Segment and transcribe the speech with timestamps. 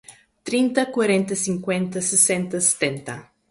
[0.47, 3.29] Trinta, quarenta, cinquenta, sessenta, setenta